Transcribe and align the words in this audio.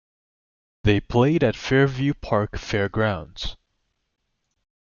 They 0.83 0.99
played 0.99 1.43
at 1.43 1.55
Fairview 1.55 2.15
Park 2.15 2.57
Fair 2.57 2.89
Grounds. 2.89 3.55